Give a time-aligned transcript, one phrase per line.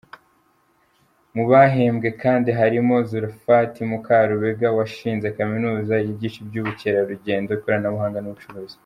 [1.35, 8.77] Mu bahembwe kandi harimo Zulfat Mukarubega washinze Kaminuza yigisha iby’ubukerarugendo, ikoranabuhanga n’ubucuruzi.